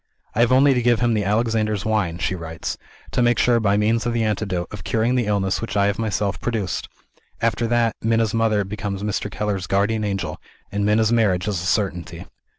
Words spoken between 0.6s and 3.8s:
to give him the Alexander's Wine," she writes, "to make sure, by